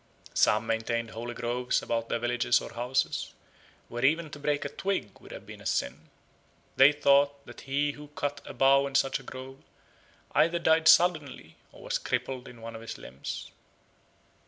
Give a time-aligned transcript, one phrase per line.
[0.33, 3.33] Some maintained holy groves about their villages or houses,
[3.87, 6.09] where even to break a twig would have been a sin.
[6.75, 9.61] They thought that he who cut a bough in such a grove
[10.31, 13.51] either died suddenly or was crippled in one of his limbs.